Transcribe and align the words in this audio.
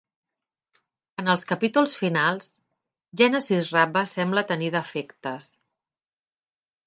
En 1.23 1.27
els 1.33 1.43
capítols 1.49 1.93
finals, 1.99 2.47
Genesis 3.21 3.69
Rabba 3.75 4.03
sembla 4.15 4.45
tenir 4.53 4.71
defectes. 4.77 5.51